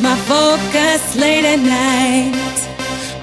[0.00, 2.58] it's late at night.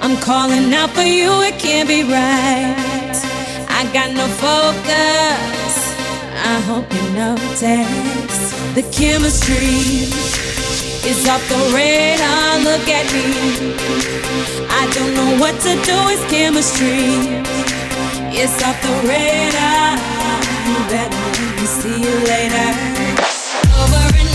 [0.00, 3.16] I'm calling out for you, it can't be right.
[3.68, 5.74] I got no focus.
[6.52, 8.40] I hope you notice
[8.74, 10.06] the chemistry
[11.10, 12.60] is off the radar.
[12.62, 13.26] Look at me.
[14.70, 15.96] I don't know what to do.
[16.12, 17.42] It's chemistry.
[18.32, 19.98] It's off the radar.
[20.68, 23.00] You better see you later.
[23.76, 24.29] to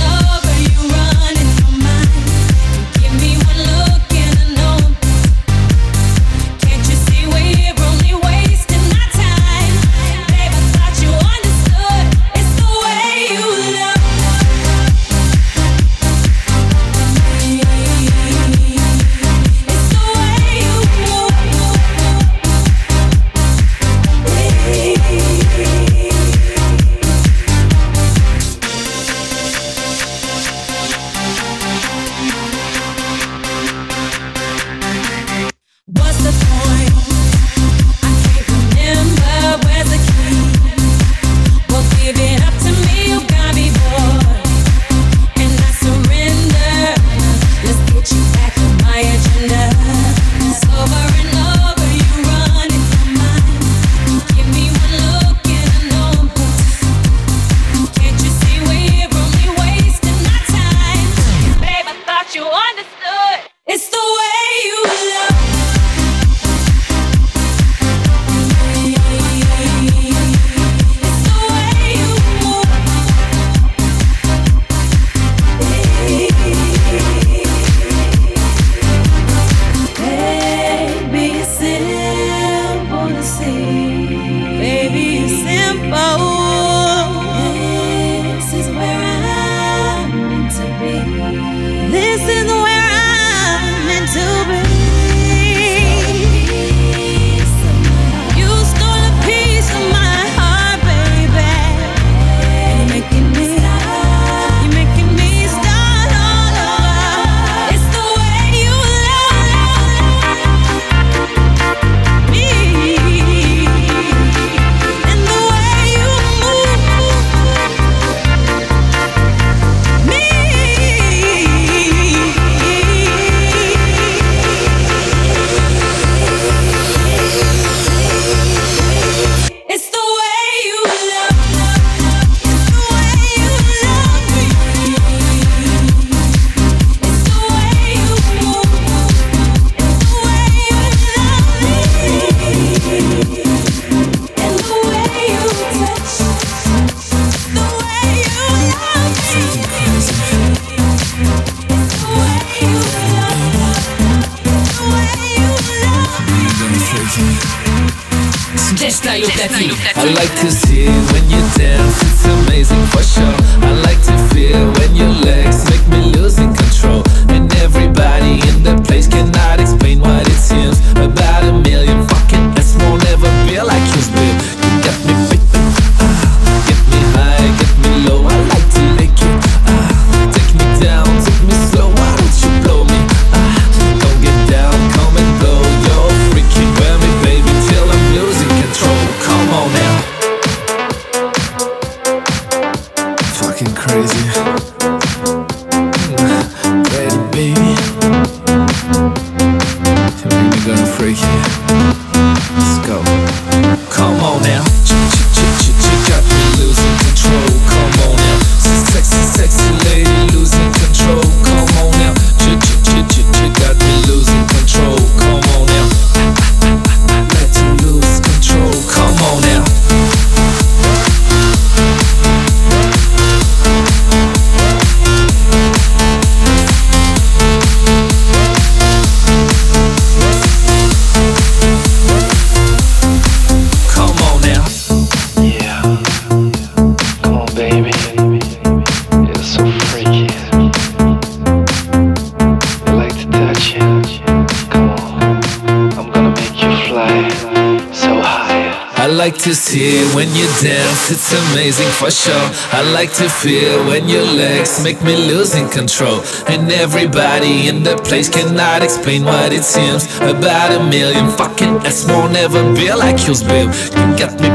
[251.66, 252.48] amazing for sure.
[252.78, 256.22] I like to feel when your legs make me losing control.
[256.46, 260.06] And everybody in the place cannot explain what it seems.
[260.22, 263.74] About a million fucking ass won't ever be like yours, babe.
[263.98, 264.50] You got me.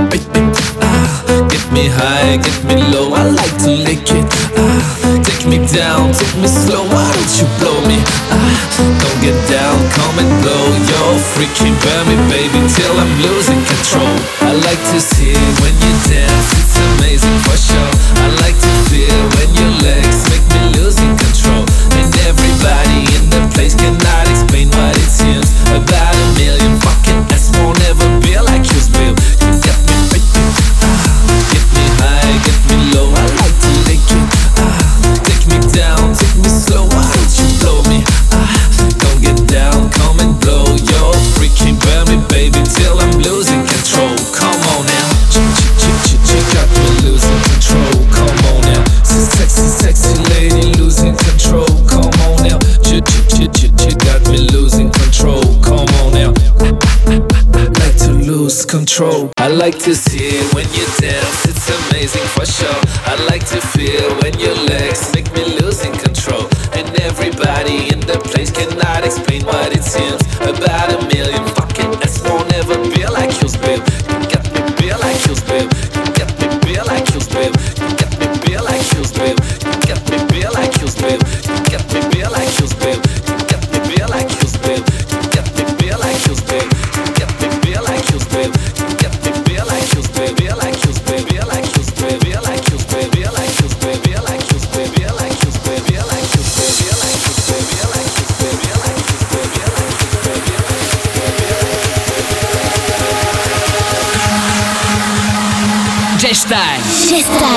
[0.79, 3.11] Ah, get me high, get me low.
[3.13, 4.27] I like to lick it.
[4.55, 4.79] Ah,
[5.27, 6.87] take me down, take me slow.
[6.95, 7.99] Why don't you blow me?
[8.31, 8.55] Ah,
[9.03, 14.15] don't get down, come and blow your freaking burn me, baby, till I'm losing control.
[14.47, 17.91] I like to see when you dance amazing for sure.
[18.17, 18.70] I like to
[59.61, 62.81] like to see when you dance, it's amazing for sure.
[63.05, 66.49] I like to feel when your legs make me losing control.
[66.73, 71.10] And everybody in the place cannot explain what it seems about a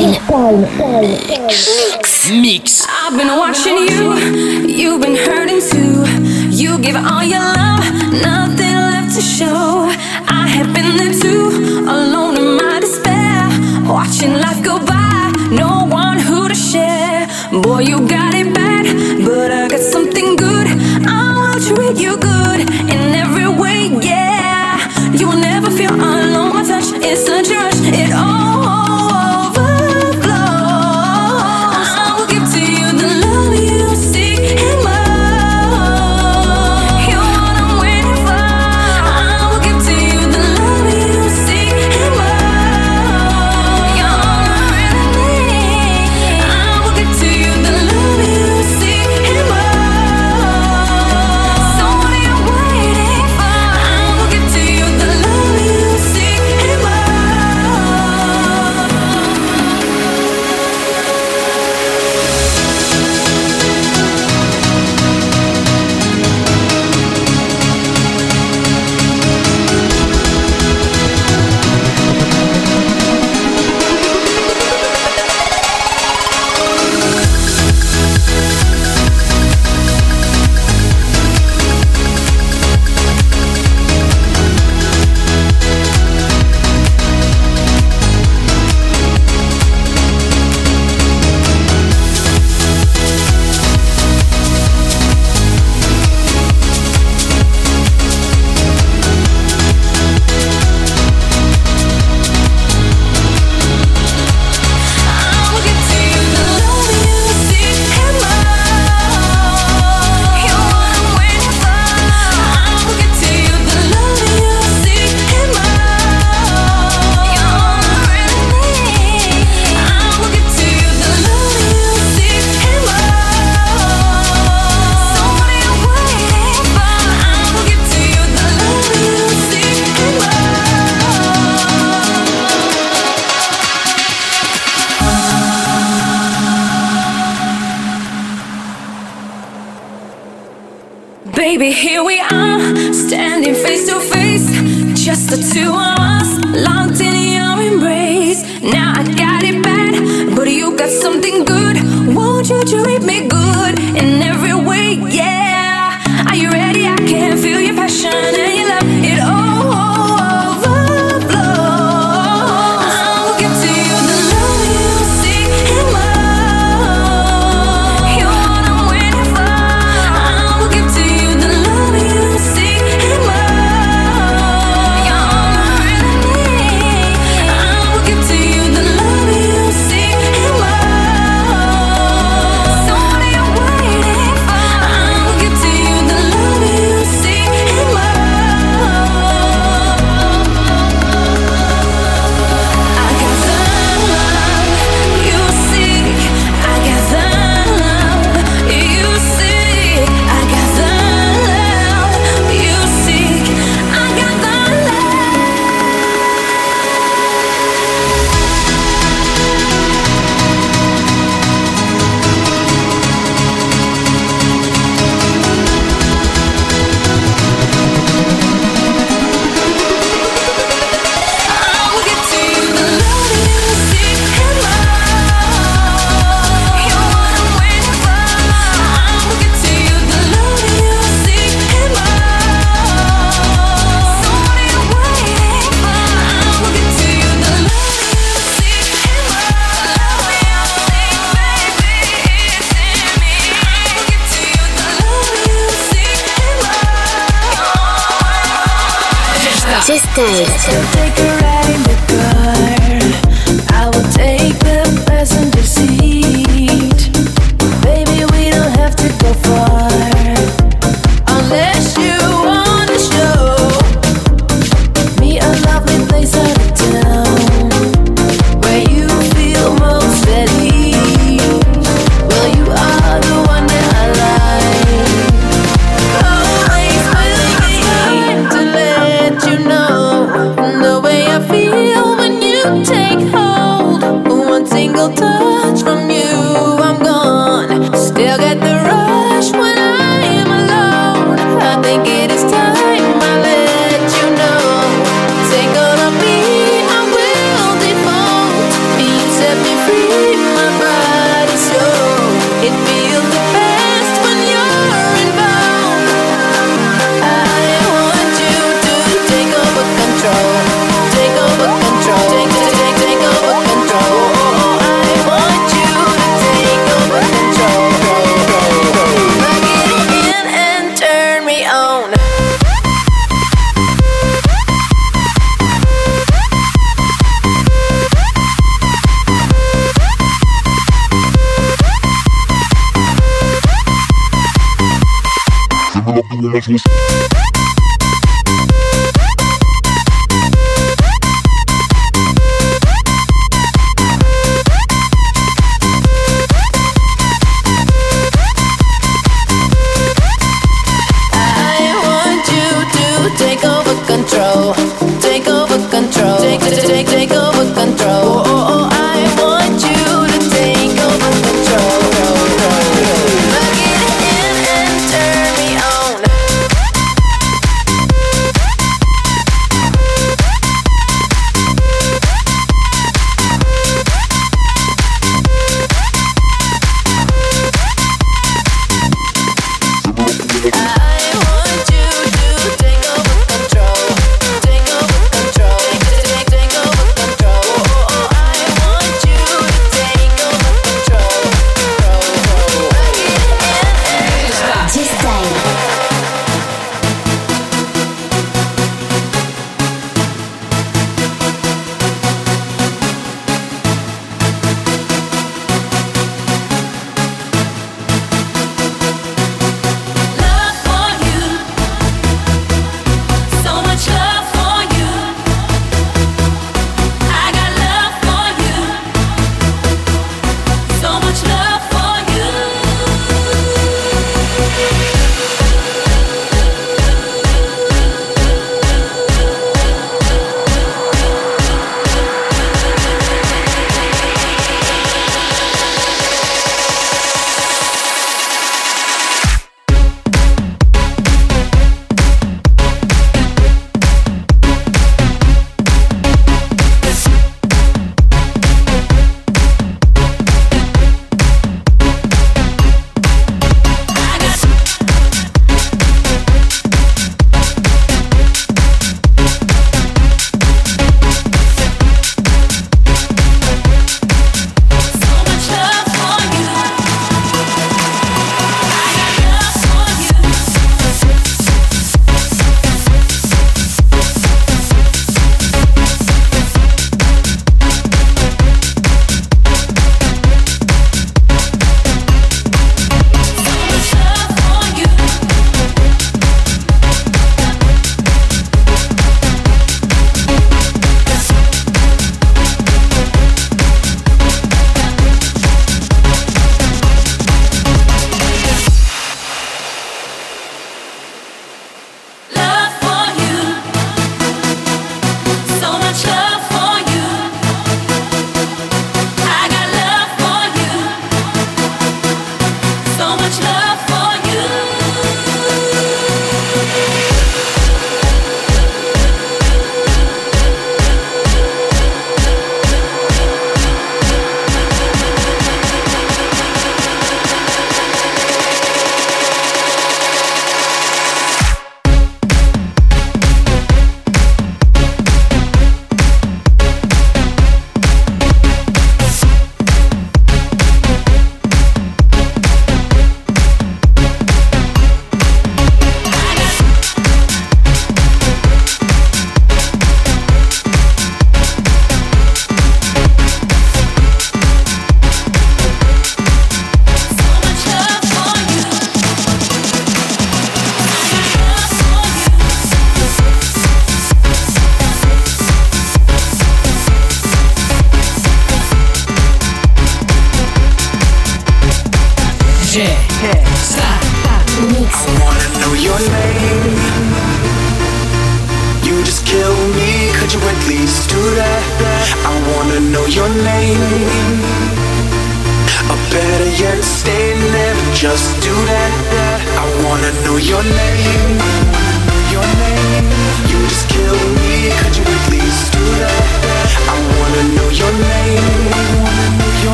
[0.00, 0.56] Style.
[1.02, 2.30] Mix.
[2.30, 2.86] Mix.
[2.88, 4.16] I've been watching you.
[4.66, 6.06] You've been hurting too.
[6.48, 7.84] You give all your love,
[8.22, 9.79] nothing left to show.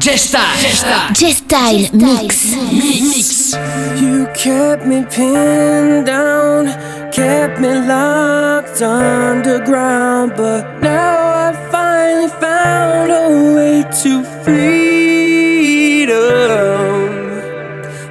[0.00, 2.54] J-Style J-Style Mix.
[2.54, 3.54] Mix.
[4.00, 6.66] You kept me pinned down
[7.10, 16.18] Kept me locked underground But now I finally found a way to freedom.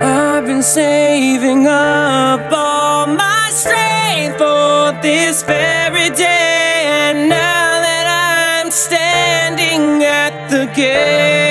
[0.01, 8.71] I've been saving up all my strength For this very day And now that I'm
[8.71, 11.47] standing at the gate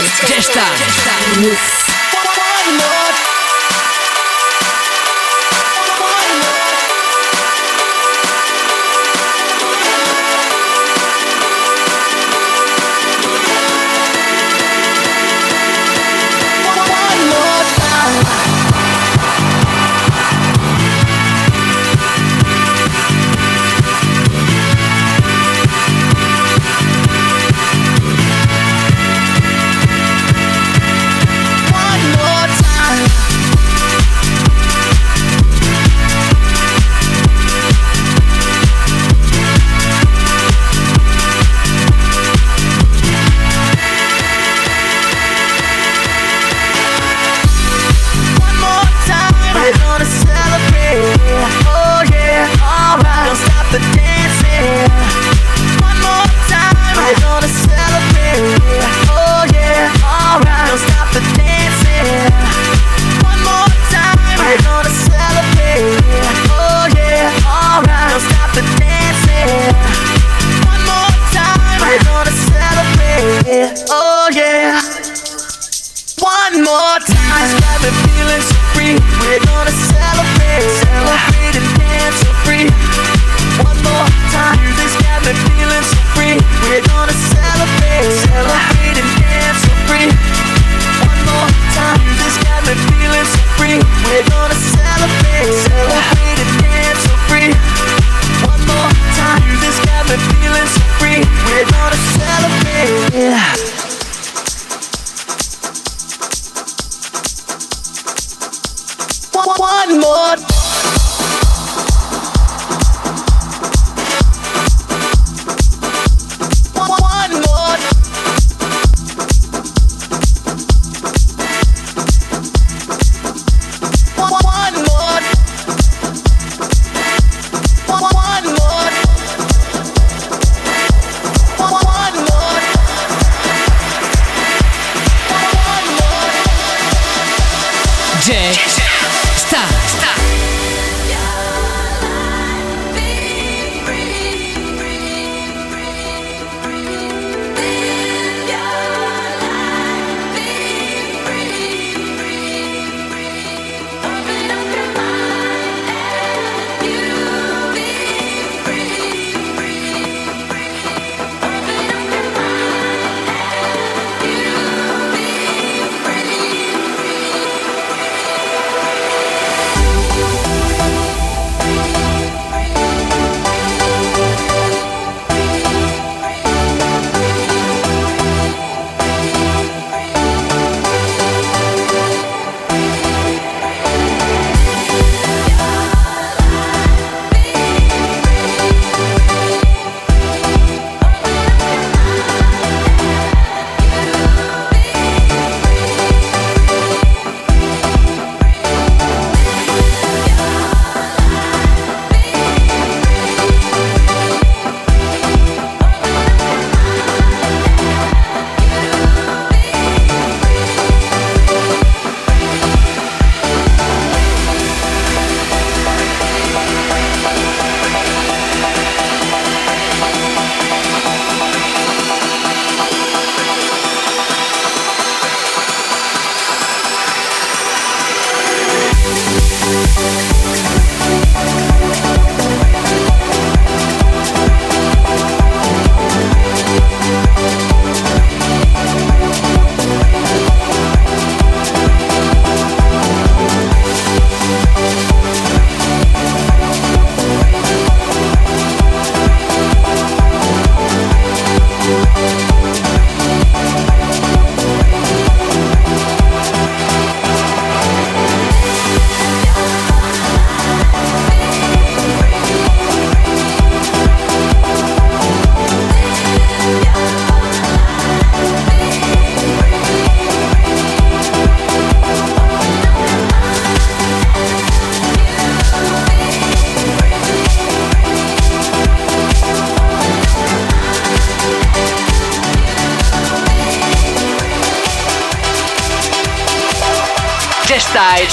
[0.00, 0.74] Já está.
[0.78, 1.81] Já está.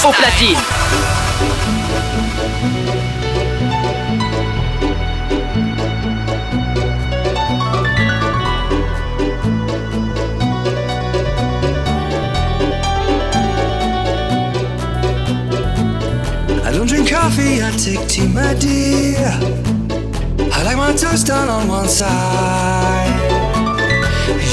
[0.04, 0.56] au platine.
[16.64, 19.28] I don't drink coffee, I take tea, my dear.
[20.52, 22.79] I like my toast done on one side.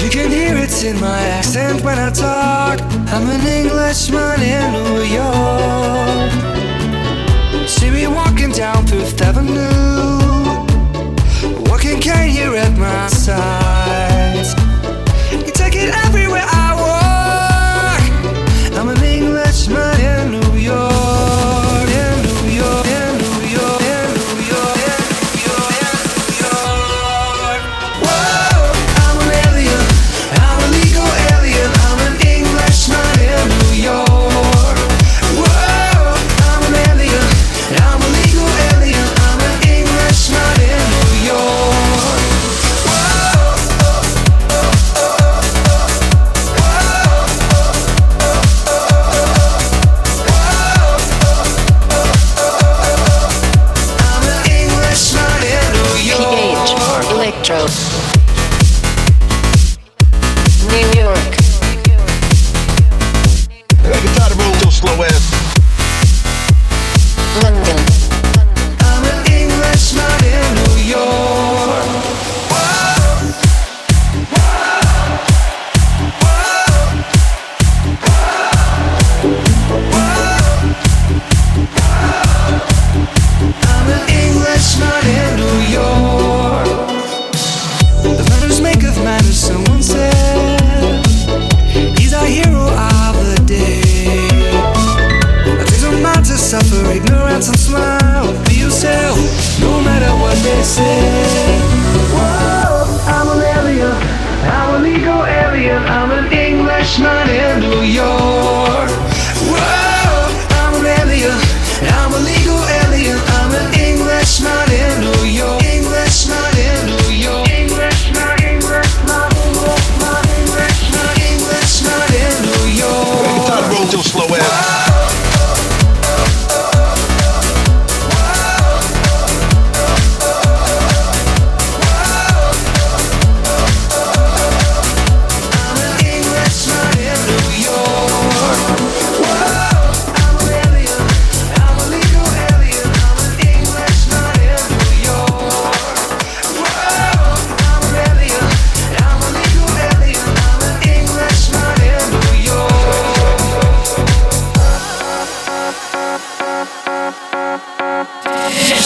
[0.02, 2.80] You can hear it in my accent when I talk.
[3.12, 6.32] I'm an Englishman in New York.
[7.68, 9.56] See me walking down Fifth Avenue,
[11.70, 14.17] walking cane here at my side.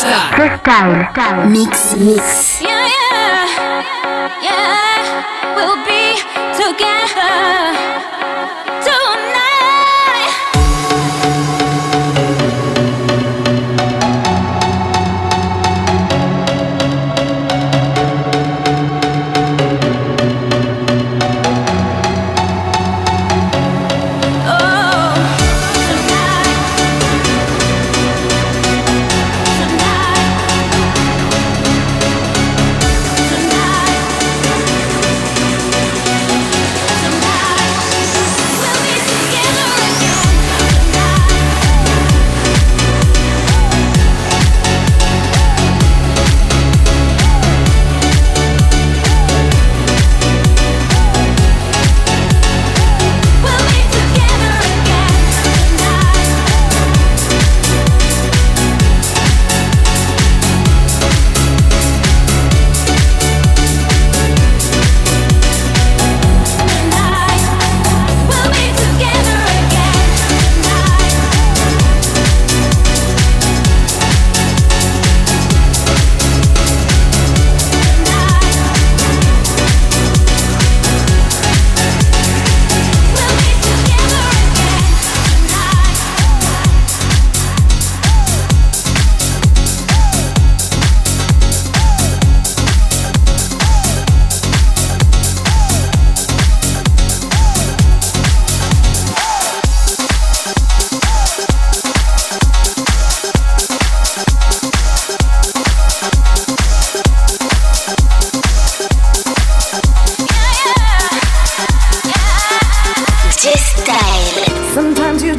[0.01, 1.47] Style.
[1.47, 2.59] Mix, mix.
[2.59, 5.53] Yeah, yeah, yeah.
[5.55, 6.17] We'll be
[6.57, 7.61] together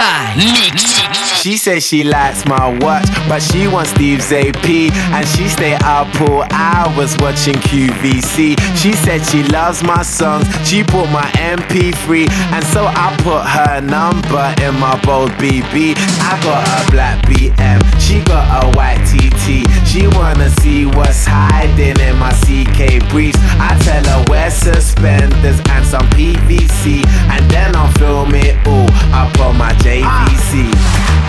[0.00, 0.36] J-Style.
[0.36, 1.40] Mix.
[1.42, 4.66] She says she likes my watch, but she wants Steve's AP.
[5.12, 8.58] And she stay up all hours watching QVC.
[8.76, 12.28] She said she loves my songs, she put my MP3.
[12.52, 15.94] And so I put her number in my bold BB.
[15.96, 17.80] I got a black BM,
[18.10, 19.62] she got a white TT.
[19.86, 23.38] She wanna see what's hiding in my CK briefs.
[23.62, 27.06] I tell her wear suspenders and some PVC.
[27.30, 30.74] And then I'll film it all up on my JVC.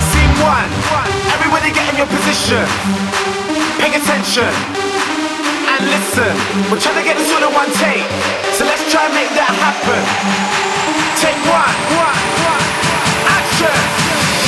[0.10, 0.70] Scene one,
[1.30, 2.66] everybody get in your position.
[3.78, 4.50] Pay attention
[5.70, 6.34] and listen.
[6.74, 8.10] We're trying to get this all in one take,
[8.58, 10.02] so let's try and make that happen.
[11.22, 12.66] Take one, one, one,
[13.38, 14.41] action.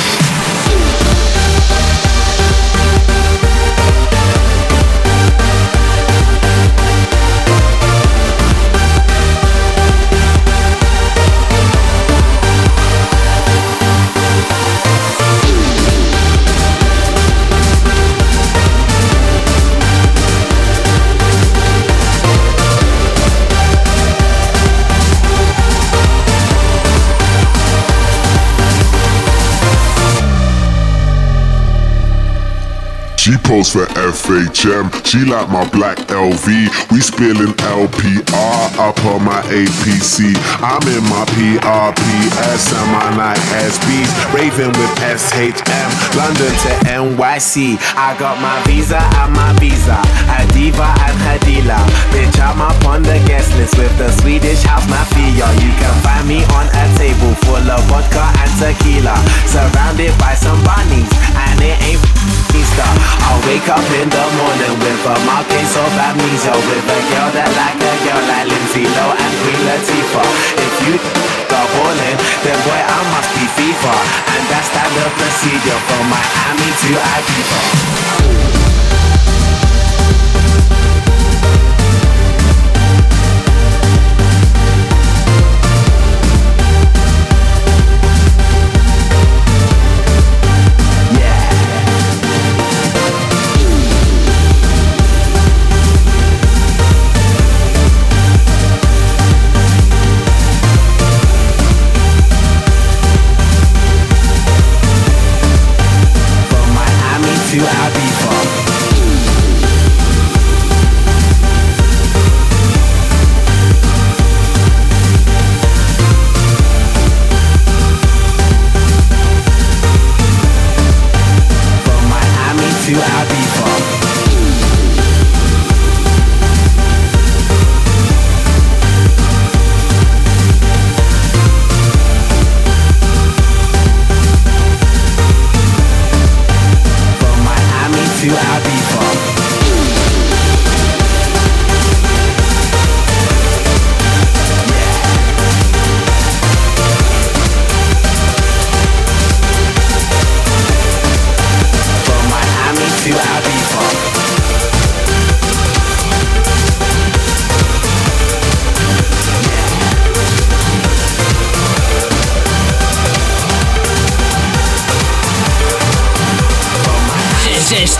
[33.24, 34.92] She posed for FHM.
[35.00, 36.44] She like my black LV.
[36.92, 40.36] We spilling LPR up on my APC.
[40.60, 44.12] I'm in my PRPS and my Nike SBs.
[44.28, 45.88] Raving with SHM.
[46.20, 47.80] London to NYC.
[47.96, 49.96] I got my visa and my visa.
[50.28, 51.80] Hadiva and Hadila.
[52.12, 55.48] Bitch, I'm up on the guest list with the Swedish house mafia.
[55.64, 59.16] You can find me on a table full of vodka and tequila.
[59.48, 61.08] Surrounded by some bunnies.
[61.32, 66.54] And it ain't I'll wake up in the morning with a mark case of amnesia
[66.54, 70.28] With a girl that like a girl like Lindsay Lohan and Queen Latifah.
[70.62, 73.94] If you are balling, then boy I must be FIFA
[74.38, 78.73] And that's standard procedure from Miami to Ibiza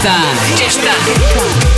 [0.05, 1.74] drive me